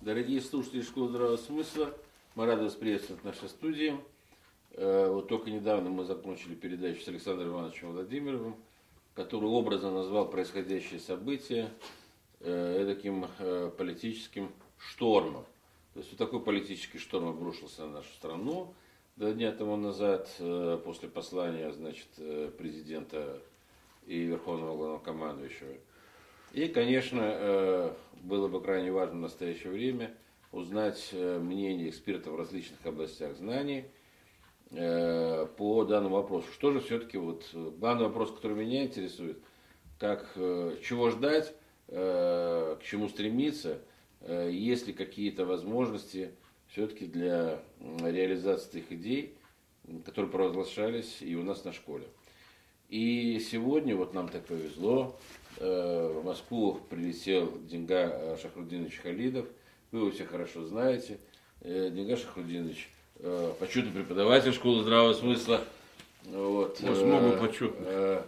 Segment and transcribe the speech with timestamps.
[0.00, 1.92] Дорогие слушатели Школы Здравого Смысла,
[2.36, 3.98] мы рады вас приветствовать в нашей студии.
[4.70, 8.54] Э, вот только недавно мы закончили передачу с Александром Ивановичем Владимировым,
[9.14, 11.70] который образно назвал происходящее событие
[12.38, 15.44] э, таким э, политическим штормом.
[15.94, 18.74] То есть вот такой политический шторм обрушился на нашу страну
[19.16, 20.30] два дня тому назад,
[20.84, 22.06] после послания значит,
[22.56, 23.42] президента
[24.06, 25.74] и Верховного Главнокомандующего.
[26.52, 30.14] И, конечно, было бы крайне важно в настоящее время
[30.50, 33.84] узнать мнение экспертов в различных областях знаний–
[34.70, 36.46] Э, по данному вопросу.
[36.52, 39.38] Что же все-таки вот главный вопрос, который меня интересует,
[39.98, 41.54] как, э, чего ждать,
[41.88, 43.78] э, к чему стремиться,
[44.20, 46.32] есть ли какие-то возможности
[46.66, 47.62] все-таки для
[48.02, 49.34] реализации этих идей,
[50.04, 52.08] которые провозглашались и у нас на школе.
[52.88, 55.16] И сегодня, вот нам так повезло,
[55.60, 59.46] в Москву прилетел Денга Шахрудинович Халидов,
[59.92, 61.18] вы его все хорошо знаете.
[61.62, 62.90] Денга Шахрудинович–
[63.20, 65.60] Э, почетный преподаватель школы здравого смысла.
[66.26, 68.24] Вот, много э, почетных.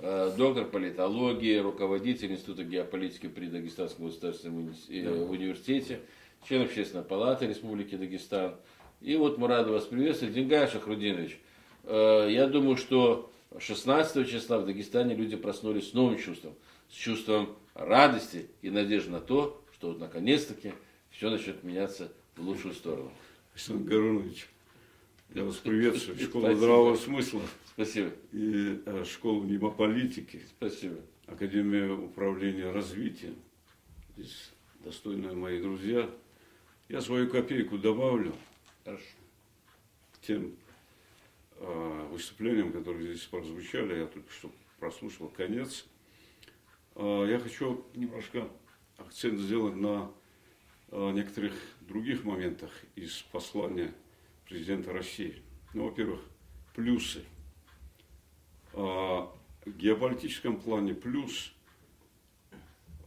[0.00, 5.10] Э, доктор политологии, руководитель Института геополитики при Дагестанском государственном да.
[5.12, 6.00] университете,
[6.48, 8.56] член Общественной палаты Республики Дагестан.
[9.00, 10.34] И вот мы рады вас приветствовать.
[10.34, 11.38] Денгай Шахрудинович,
[11.84, 16.54] я думаю, что 16 числа в Дагестане люди проснулись с новым чувством,
[16.92, 20.74] с чувством радости и надежды на то, что вот наконец-таки
[21.10, 23.12] все начнет меняться в лучшую сторону.
[23.54, 24.46] Александр Гарунович,
[25.34, 26.18] я вас приветствую.
[26.18, 26.58] Школа Спасибо.
[26.58, 27.42] здравого смысла.
[27.72, 28.10] Спасибо.
[28.32, 30.42] И э, школа мнемотики.
[30.56, 30.96] Спасибо.
[31.26, 33.36] Академия управления развитием.
[34.16, 36.08] Здесь достойные мои друзья.
[36.88, 38.34] Я свою копейку добавлю.
[38.84, 39.04] Хорошо.
[40.20, 40.54] Тем
[41.56, 45.86] э, выступлениям, которые здесь прозвучали, я только что прослушал конец.
[46.94, 48.48] Э, я хочу немножко
[48.96, 50.10] акцент сделать на
[50.90, 53.92] э, некоторых других моментах из послания
[54.44, 55.42] президента России.
[55.74, 56.20] Ну, во-первых,
[56.74, 57.24] плюсы.
[58.74, 59.30] А,
[59.64, 61.52] в геополитическом плане плюс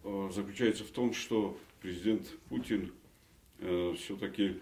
[0.03, 2.93] а, заключается в том, что президент Путин
[3.59, 4.59] а, все-таки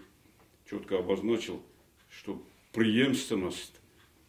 [0.68, 1.62] четко обозначил,
[2.10, 3.80] что преемственность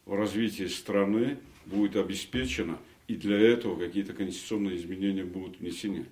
[0.06, 2.78] в развитии страны будет обеспечена,
[3.08, 6.06] и для этого какие-то конституционные изменения будут внесены.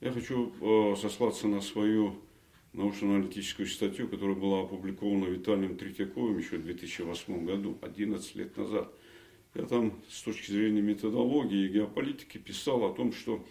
[0.00, 0.52] Я хочу
[0.96, 2.16] сослаться на свою
[2.72, 8.92] научно-аналитическую статью, которая была опубликована Виталием Третьяковым еще в 2008 году, 11 лет назад.
[9.54, 13.44] Я там с точки зрения методологии и геополитики писал о том, что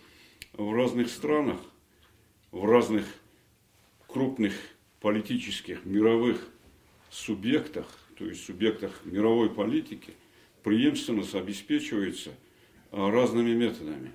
[0.53, 1.59] в разных странах,
[2.51, 3.05] в разных
[4.07, 4.53] крупных
[5.01, 6.47] политических мировых
[7.09, 7.87] субъектах,
[8.17, 10.13] то есть субъектах мировой политики,
[10.67, 12.31] преемственность обеспечивается
[12.91, 14.11] а, разными методами.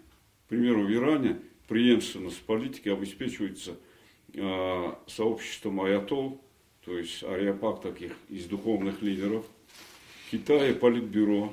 [0.46, 3.76] К примеру, в Иране преемственность политики обеспечивается–
[4.34, 6.42] Э, сообществом аятол,
[6.86, 9.44] то есть ариапак таких из духовных лидеров,
[10.30, 11.52] Китае политбюро,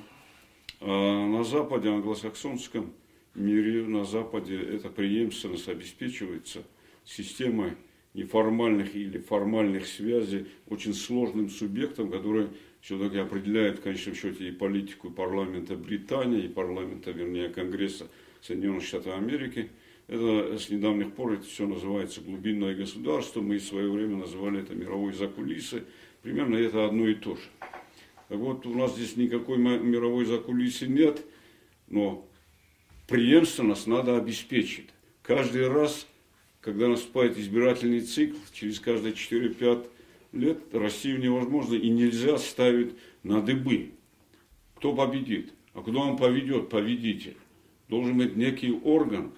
[0.79, 2.93] а на Западе, англосаксонском
[3.35, 6.63] мире, на Западе эта преемственность обеспечивается
[7.03, 7.73] системой
[8.13, 12.47] неформальных или формальных связей очень сложным субъектом, который
[12.81, 18.07] все-таки определяет в конечном счете и политику парламента Британии, и парламента, вернее, Конгресса
[18.41, 19.69] Соединенных Штатов Америки–
[20.09, 23.41] это с недавних пор это все называется глубинное государство.
[23.41, 25.84] Мы в свое время называли это мировой закулисы.
[26.23, 27.44] Примерно это одно и то же.
[28.28, 31.23] Так вот, у нас здесь никакой мировой закулисы нет,
[31.90, 32.28] но
[33.07, 34.90] преемственность надо обеспечить.
[35.22, 36.07] Каждый раз,
[36.59, 39.88] когда наступает избирательный цикл, через каждые 4-5
[40.31, 43.91] лет Россию невозможно и нельзя ставить на дыбы.
[44.75, 45.53] Кто победит?
[45.73, 46.69] А куда он поведет?
[46.69, 47.38] Победитель.
[47.88, 49.31] Должен быть некий орган,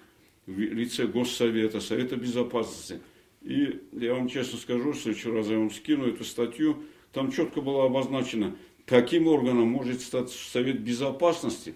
[0.46, 3.00] в лице Госсовета, Совета Безопасности.
[3.42, 6.82] И я вам честно скажу, что следующий раз я вам скину эту статью,
[7.12, 11.74] там четко было обозначено, каким органом может стать Совет Безопасности,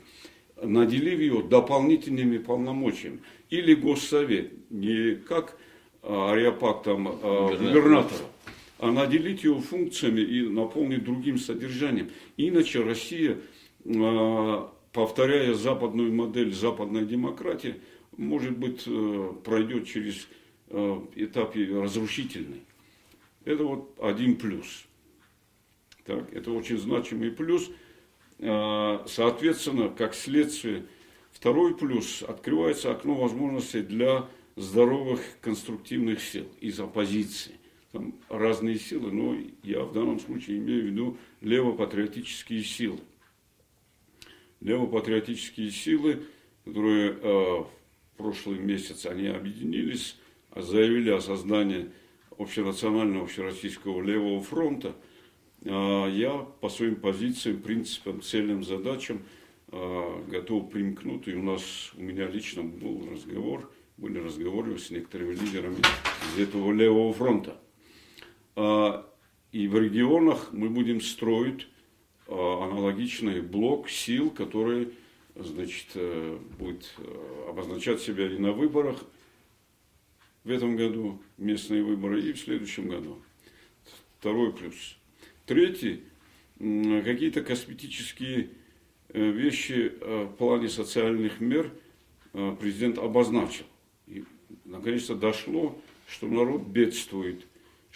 [0.61, 3.21] наделив его дополнительными полномочиями.
[3.51, 5.59] Или Госсовет, не как
[6.03, 8.25] а, Ариапак там а, губернатора,
[8.79, 12.11] а наделить его функциями и наполнить другим содержанием.
[12.37, 13.39] Иначе Россия,
[13.87, 17.77] а, повторяя западную модель западной демократии,
[18.17, 20.27] может быть, э, пройдет через
[20.69, 22.63] э, этап разрушительный.
[23.45, 24.87] Это вот один плюс.
[26.05, 27.71] Так, это очень значимый плюс.
[28.39, 30.87] Э, соответственно, как следствие,
[31.31, 37.53] второй плюс, открывается окно возможностей для здоровых конструктивных сил из оппозиции.
[37.97, 43.01] Там разные силы, но я в данном случае имею в виду левопатриотические силы.
[44.61, 46.25] Левопатриотические силы,
[46.67, 47.67] которые
[48.19, 50.19] прошлый месяц они объединились,
[50.55, 51.91] заявили о создании
[52.37, 54.95] общенационального, общероссийского левого фронта,
[55.65, 59.23] а, я по своим позициям, принципам, целям, задачам
[59.69, 61.29] а, готов примкнуть.
[61.29, 65.79] И у нас, у меня лично был разговор, были разговоры с некоторыми лидерами
[66.35, 67.59] из этого левого фронта.
[68.57, 69.09] А,
[69.53, 71.69] и в регионах мы будем строить
[72.29, 74.93] аналогичный блок сил, который
[75.37, 79.05] значит, э, будет э, обозначать себя и на выборах
[80.45, 83.19] в этом году, местные выборы, и в следующем году.
[84.19, 84.97] Второй плюс.
[85.45, 86.03] Третий,
[86.59, 88.51] какие-то косметические
[89.09, 91.71] э, вещи в плане социальных мер
[92.61, 93.65] президент обозначил.
[94.07, 94.25] И
[94.65, 97.47] наконец-то дошло, что народ бедствует,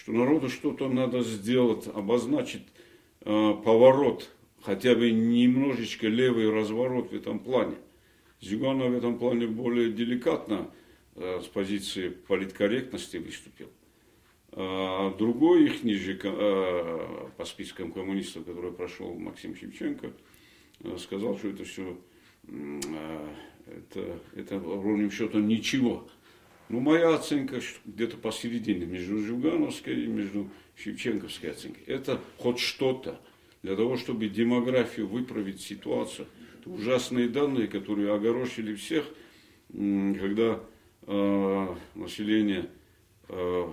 [0.01, 2.67] что народу что-то надо сделать, обозначить
[3.21, 4.31] поворот
[4.63, 7.77] хотя бы немножечко левый разворот в этом плане.
[8.41, 10.71] Зюганов в этом плане более деликатно
[11.15, 13.69] э, с позиции политкорректности выступил.
[14.53, 20.13] А другой их ниже э, по спискам коммунистов, который прошел Максим Шевченко,
[20.81, 21.97] э, сказал, что это все
[23.67, 26.09] это, это ровным счетом ничего.
[26.71, 31.83] Но моя оценка где-то посередине, между Жугановской и между Шевченковской оценкой.
[31.87, 33.21] Это хоть что-то
[33.65, 36.29] для того, чтобы демографию выправить ситуацию.
[36.61, 39.05] Это ужасные данные, которые огорошили всех,
[39.69, 40.61] когда
[41.09, 42.71] э, население,
[43.29, 43.69] э,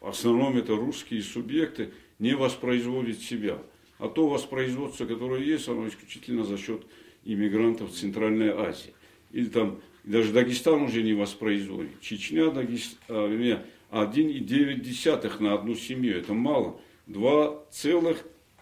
[0.00, 1.90] в основном это русские субъекты,
[2.20, 3.58] не воспроизводит себя.
[3.98, 6.86] А то воспроизводство, которое есть, оно исключительно за счет
[7.24, 8.94] иммигрантов Центральной Азии.
[9.32, 12.00] Или там даже Дагестан уже не воспроизводит.
[12.00, 16.18] Чечня, Дагестан, а, вернее, 1,9 на одну семью.
[16.18, 16.80] Это мало.
[17.06, 18.16] 2,5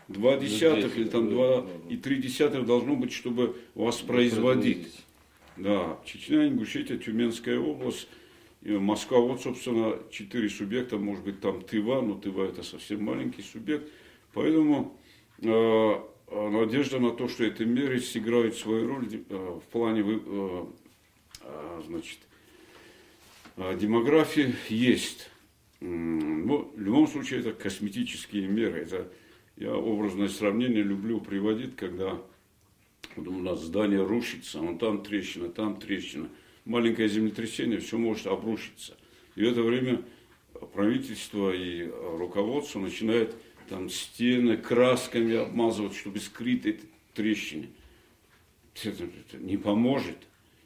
[0.08, 5.04] два десятых или там два и три десятых должно быть, чтобы воспроизводить.
[5.56, 8.08] Да, Чечня, Ингушетия, Тюменская область,
[8.62, 13.90] Москва, вот, собственно, четыре субъекта, может быть, там Тыва, но Тыва это совсем маленький субъект.
[14.34, 14.98] Поэтому
[15.40, 15.94] э,
[16.30, 20.66] надежда на то, что эти меры сыграют свою роль э, в плане э,
[21.86, 22.18] значит,
[23.56, 25.30] э, демографии есть.
[25.80, 28.80] Но в любом случае это косметические меры.
[28.80, 29.12] Это
[29.56, 32.20] я образное сравнение люблю приводить, когда
[33.14, 36.28] вот у нас здание рушится, вон там трещина, там трещина.
[36.64, 38.96] Маленькое землетрясение, все может обрушиться.
[39.34, 40.02] И в это время
[40.74, 43.34] правительство и руководство начинает
[43.68, 46.82] там стены красками обмазывать, чтобы скрыть эти
[47.14, 47.68] трещины.
[48.84, 50.16] Это, это не поможет.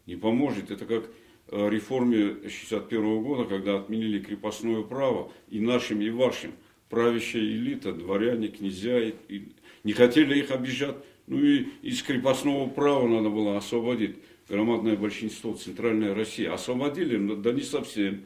[0.06, 0.70] Не поможет.
[0.70, 1.10] Это как
[1.50, 6.52] реформе 61 года, когда отменили крепостное право и нашим, и вашим–
[6.90, 9.52] правящая элита, дворяне, князья, и, и
[9.84, 10.96] не хотели их обижать.
[11.26, 14.16] Ну и из крепостного права надо было освободить
[14.48, 16.44] громадное большинство Центральной России.
[16.44, 18.22] Освободили, да не совсем.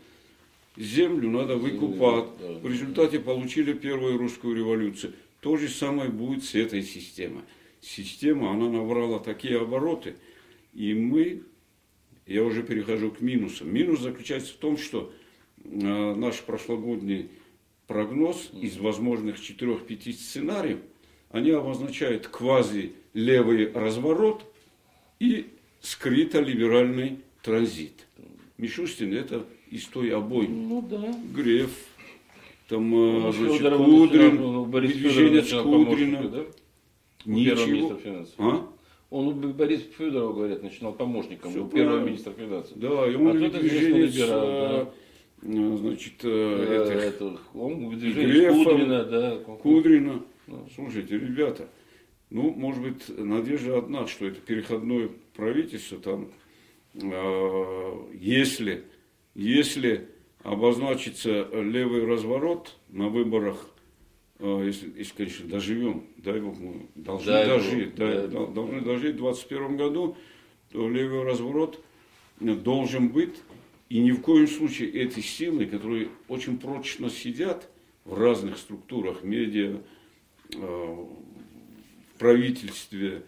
[0.76, 2.30] Землю надо выкупать.
[2.62, 5.12] В результате получили первую русскую революцию.
[5.40, 7.42] То же самое будет с этой системой.
[7.82, 10.16] Система, она набрала такие обороты,
[10.72, 11.42] и мы,
[12.26, 13.72] я уже перехожу к минусам.
[13.72, 15.12] Минус заключается в том, что
[15.62, 17.30] э, наш прошлогодний
[17.86, 20.78] прогноз из возможных 4-5 сценариев,
[21.30, 24.44] они обозначают квази-левый разворот
[25.18, 25.46] и
[25.80, 28.06] скрыто-либеральный транзит.
[28.56, 30.54] Мишустин это из той обоймы.
[30.54, 31.14] Ну да.
[31.34, 31.70] Греф,
[32.68, 36.28] там, э, ну, значит, Кудрин, ну, движенец Кудрина.
[36.28, 36.44] Да?
[37.26, 37.98] Ничего.
[38.38, 38.73] А?
[39.14, 42.76] Он у Бориса Федорова, говорят, начинал помощником Все у первого министра финансов.
[42.76, 44.92] Да, ему а движенец, либерал, да
[45.42, 49.36] ну, значит, э, этих, это, он Грефа, Кудрина, да.
[49.62, 50.22] Кудрина.
[50.46, 50.56] Да.
[50.74, 51.68] Слушайте, ребята,
[52.30, 56.30] ну, может быть, надежда одна, что это переходное правительство, там,
[56.94, 58.84] э, если,
[59.34, 60.08] если
[60.42, 63.73] обозначится левый разворот на выборах, э,
[64.40, 69.18] если, если, конечно, доживем, дай Бог, мы должны дай дожить, дай, дай, должны дожить в
[69.18, 70.16] 2021 году,
[70.72, 71.82] то левый разворот
[72.40, 73.36] должен быть.
[73.88, 77.68] И ни в коем случае эти силы, которые очень прочно сидят
[78.04, 79.80] в разных структурах, медиа,
[80.52, 83.22] э, в правительстве,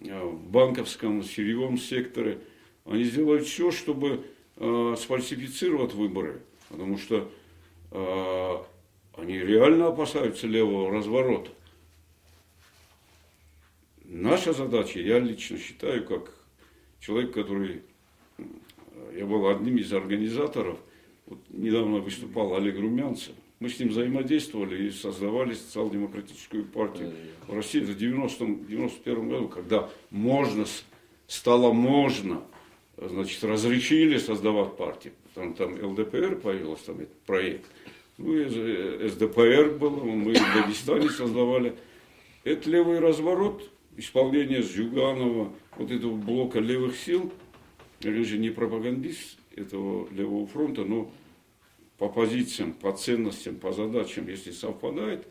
[0.00, 2.40] э, в банковском, сырьевом секторе,
[2.84, 4.24] они сделают все, чтобы
[4.56, 7.30] э, сфальсифицировать выборы, потому что
[9.18, 11.50] они реально опасаются левого разворота.
[14.04, 16.32] Наша задача, я лично считаю, как
[17.00, 17.82] человек, который
[19.14, 20.78] я был одним из организаторов.
[21.26, 23.34] Вот недавно выступал Олег Румянцев.
[23.60, 27.12] Мы с ним взаимодействовали и создавали социал-демократическую партию
[27.48, 30.64] в России в 90-91 году, когда можно,
[31.26, 32.42] стало можно,
[32.96, 35.12] значит, разрешили создавать партии.
[35.34, 37.66] там, там ЛДПР появилась, там этот проект.
[38.18, 38.48] Ну,
[39.08, 41.74] СДПР было, мы в Дагестане создавали.
[42.42, 47.32] Это левый разворот, исполнение Зюганова, вот этого блока левых сил.
[48.00, 51.12] Я же не пропагандист этого левого фронта, но
[51.96, 55.26] по позициям, по ценностям, по задачам, если совпадает,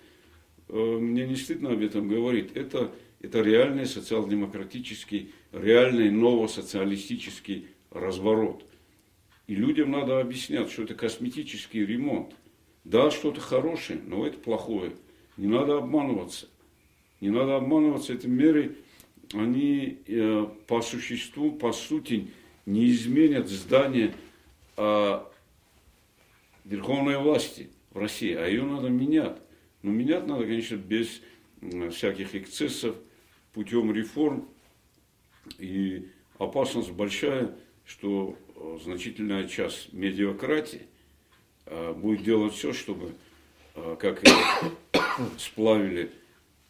[0.70, 2.51] э, мне не стыдно об этом говорить.
[2.56, 8.63] Это, это реальный социал-демократический, реальный новосоциалистический разворот.
[9.48, 12.34] И людям надо объяснять, что это косметический ремонт.
[12.88, 14.94] Да, что-то хорошее, но это плохое.
[15.36, 16.48] Не надо обманываться.
[17.20, 18.13] Не надо обманываться.
[18.13, 18.77] Эти меры,
[19.34, 22.32] они э, по существу, по сути,
[22.65, 24.15] не изменят здание
[24.77, 25.20] э,
[26.63, 29.38] верховной власти в России, а ее надо менять.
[29.82, 31.22] Но менять надо, конечно, без
[31.62, 32.96] э, всяких эксцессов,
[33.51, 34.48] путем реформ.
[35.60, 37.53] И опасность большая,
[37.84, 40.84] что э, значительная часть медиакратии
[41.95, 43.13] будет делать все, чтобы,
[43.75, 44.27] э, как и
[45.38, 46.12] сплавили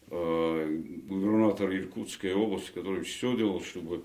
[0.09, 4.03] губернатор Иркутской области, который все делал, чтобы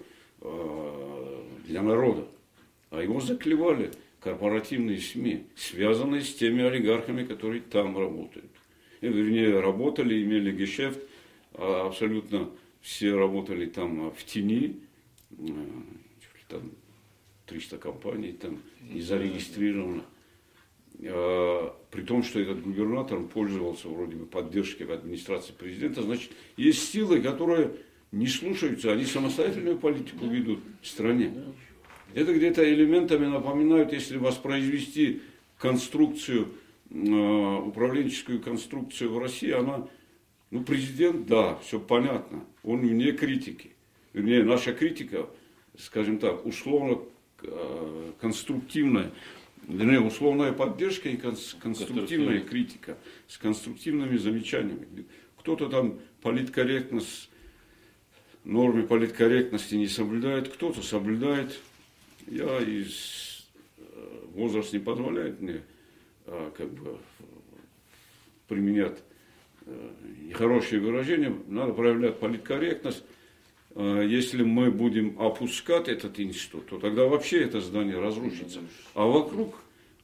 [1.64, 2.26] для народа.
[2.90, 8.50] А его заклевали корпоративные СМИ, связанные с теми олигархами, которые там работают.
[9.00, 10.98] И, вернее, работали, имели гешефт,
[11.54, 14.80] а абсолютно все работали там в тени,
[16.48, 16.70] там
[17.46, 20.04] 300 компаний там не зарегистрировано.
[21.04, 27.20] А, при том, что этот губернатор пользовался вроде бы поддержкой администрации президента, значит, есть силы,
[27.20, 27.72] которые
[28.12, 31.34] не слушаются, они самостоятельную политику ведут в стране.
[32.14, 35.22] Это где-то элементами напоминают, если воспроизвести
[35.58, 36.48] конструкцию,
[36.90, 39.88] а, управленческую конструкцию в России, она,
[40.50, 43.70] ну, президент, да, все понятно, он вне критики.
[44.12, 45.26] Вернее, наша критика,
[45.78, 46.98] скажем так, условно
[47.44, 49.10] Э, конструктивная,
[49.66, 55.06] вернее, условная поддержка и конструктивная критика с конструктивными замечаниями.
[55.38, 57.30] Кто-то там политкорректность,
[58.44, 61.58] нормы политкорректности не соблюдает, кто-то соблюдает.
[62.26, 65.62] Я из э, возраст не позволяет мне
[66.26, 66.98] а, как бы
[68.46, 69.02] применять
[70.20, 73.04] нехорошие выражения, надо проявлять политкорректность.
[73.74, 78.60] А, если мы будем опускать этот институт, то тогда вообще это здание разрушится.
[78.94, 79.54] А вокруг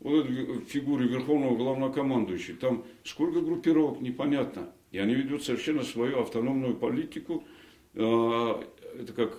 [0.01, 4.71] вот этой фигуры Верховного Главнокомандующего, там сколько группировок, непонятно.
[4.91, 7.45] И они ведут совершенно свою автономную политику.
[7.95, 8.65] А,
[8.99, 9.39] это как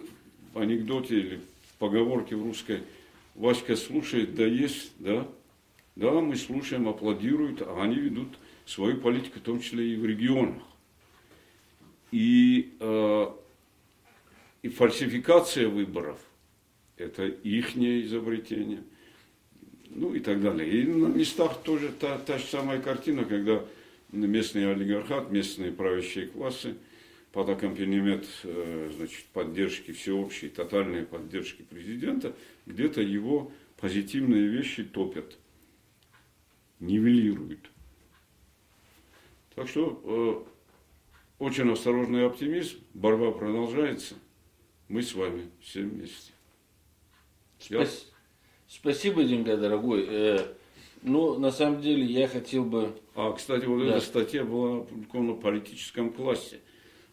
[0.54, 2.82] в анекдоте или в поговорке в русской.
[3.36, 5.28] Васька слушает, да есть, да?
[5.96, 8.28] Да, мы слушаем, аплодируют, а они ведут
[8.66, 10.62] свою политику, в том числе и в регионах.
[12.12, 13.28] И э,
[14.62, 16.20] и фальсификация выборов–
[16.98, 18.84] это их изобретение.
[19.90, 20.70] Ну и так далее.
[20.70, 23.66] И на местах тоже та, та же самая картина, когда
[24.12, 26.76] местный олигархат, местные правящие классы
[27.32, 32.36] под аккомпанемент э, значит, поддержки всеобщей, тотальной поддержки президента,
[32.66, 35.38] где-то его позитивные вещи топят,
[36.80, 37.72] нивелируют.
[39.56, 44.16] Так что э, очень осторожный оптимизм, борьба продолжается–
[44.90, 46.32] мы с вами все вместе.
[47.70, 47.88] Я...
[48.68, 50.06] Спасибо, Деньга, дорогой.
[50.08, 50.40] Э,
[51.04, 52.96] ну, на самом деле, я хотел бы...
[53.16, 53.96] А, кстати, вот да.
[53.96, 56.60] эта статья была опубликована в политическом классе.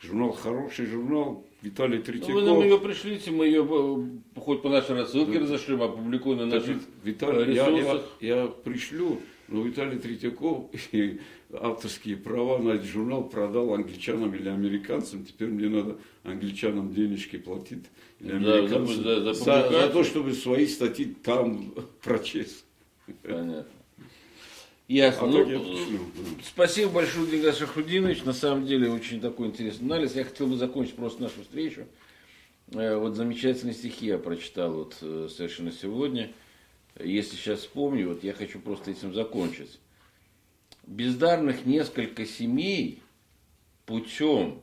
[0.00, 2.34] Журнал хороший журнал, Виталий Третьяков.
[2.34, 5.40] Ну, вы нам ее пришлите, мы ее э, хоть по нашей рассылке да.
[5.40, 11.20] разошлем, опубликуем на наших Виталий, я, я, я пришлю, но Виталий Третьяков и
[11.52, 15.24] авторские права на этот журнал продал англичанам или американцам.
[15.24, 17.84] Теперь мне надо англичанам денежки платить
[18.20, 22.64] или американцам да, за, за, за, за то, чтобы свои статьи там прочесть.
[23.22, 23.66] Понятно.
[24.88, 25.26] Ясно.
[25.26, 25.60] А ну, я
[26.44, 28.22] спасибо большое, Денис Шахрудинович.
[28.22, 30.14] На самом деле очень такой интересный анализ.
[30.14, 31.86] Я хотел бы закончить просто нашу встречу.
[32.72, 36.30] Э, вот замечательные стихи я прочитал вот э, совершенно сегодня.
[36.98, 39.78] Если сейчас вспомню, вот я хочу просто этим закончить
[40.86, 43.02] бездарных несколько семей
[43.84, 44.62] путем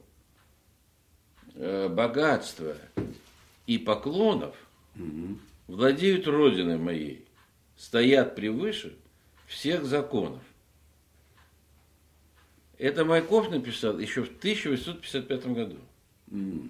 [1.54, 2.78] э, богатства
[3.68, 4.56] и поклонов
[4.96, 5.38] угу.
[5.68, 7.25] владеют родиной моей,
[7.75, 8.96] стоят превыше
[9.48, 10.42] всех законов.
[12.78, 15.78] Это Майков написал еще в 1855 году.
[16.32, 16.70] Mm.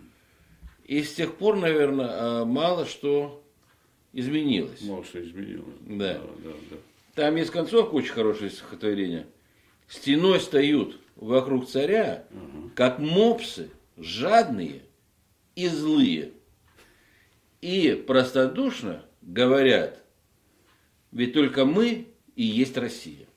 [0.83, 3.42] И с тех пор, наверное, а, мало что
[4.13, 4.81] изменилось.
[4.83, 5.75] Мало что изменилось.
[5.81, 6.13] Да.
[6.13, 6.77] Да, да, да.
[7.15, 9.27] Там есть концовка очень хорошее стихотворение
[9.87, 12.25] стеной стоят вокруг царя,
[12.75, 14.81] как мопсы, жадные
[15.55, 16.31] и злые.
[17.61, 20.03] И простодушно говорят,
[21.11, 23.27] Ведь только мы и есть Россия.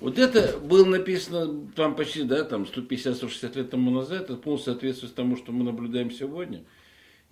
[0.00, 5.14] Вот это было написано там почти, да, там 150-160 лет тому назад, это полностью соответствует
[5.14, 6.64] тому, что мы наблюдаем сегодня.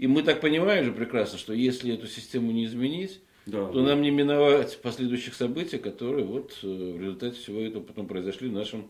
[0.00, 3.90] И мы так понимаем же прекрасно, что если эту систему не изменить, да, то да.
[3.90, 8.52] нам не миновать последующих событий, которые вот э, в результате всего этого потом произошли в
[8.54, 8.88] нашем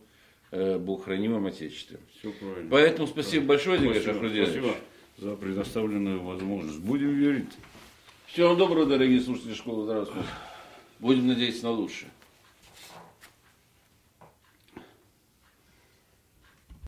[0.53, 1.99] э, богохранимом Отечестве.
[2.17, 2.71] Все правильно.
[2.71, 3.49] Поэтому спасибо да.
[3.49, 4.77] большое, Игорь Спасибо
[5.19, 6.79] за предоставленную возможность.
[6.79, 7.51] Будем верить.
[8.27, 10.29] Всего доброго, дорогие слушатели школы здравствуйте.
[11.01, 12.13] Будем надеяться на лучшее.